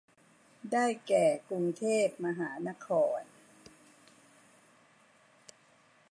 [0.71, 2.87] ได้แก่กรุงเทพมหานค
[3.21, 3.21] ร